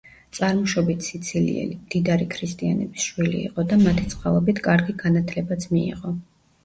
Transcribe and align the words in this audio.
წარმოშობით 0.35 1.09
სიცილიელი, 1.09 1.75
მდიდარი 1.81 2.27
ქრისტიანების 2.35 3.05
შვილი 3.11 3.45
იყო 3.51 3.67
და 3.75 3.79
მათი 3.85 4.09
წყალობით 4.15 4.63
კარგი 4.69 4.97
განათლებაც 5.05 5.69
მიიღო. 5.77 6.15